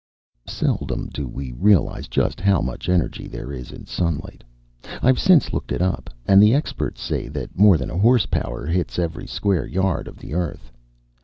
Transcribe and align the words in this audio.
SELDOM 0.47 1.09
do 1.13 1.27
we 1.27 1.51
realize 1.51 2.07
just 2.07 2.41
how 2.41 2.59
much 2.59 2.89
energy 2.89 3.27
there 3.27 3.53
is 3.53 3.71
in 3.71 3.85
sunlight 3.85 4.43
IVe 5.03 5.19
since 5.19 5.53
looked 5.53 5.71
it 5.71 5.79
up, 5.79 6.09
and 6.25 6.41
the 6.41 6.55
experts 6.55 6.99
say 7.03 7.27
that 7.27 7.55
more 7.55 7.77
than 7.77 7.91
a 7.91 7.99
horsepower 7.99 8.65
hits 8.65 8.97
every 8.97 9.27
square 9.27 9.67
yard 9.67 10.07
of 10.07 10.17
the 10.17 10.33
Earth. 10.33 10.71